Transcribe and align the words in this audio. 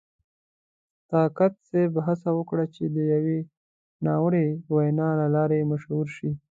طاقت 1.11 1.53
صاحب 1.69 1.93
هڅه 2.05 2.29
وکړه 2.39 2.65
چې 2.75 2.83
د 2.95 2.97
یوې 3.13 3.39
ناوړې 4.05 4.47
وینا 4.73 5.09
له 5.21 5.27
لارې 5.35 5.67
مشهور 5.71 6.07
شي. 6.17 6.29